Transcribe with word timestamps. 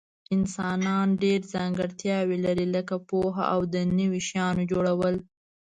انسانان 0.35 1.07
ډیر 1.23 1.39
ځانګړتیاوي 1.53 2.37
لري 2.45 2.67
لکه 2.75 2.95
پوهه 3.09 3.43
او 3.53 3.61
د 3.73 3.75
نوي 3.99 4.21
شیانو 4.29 4.63
جوړول 4.71 5.15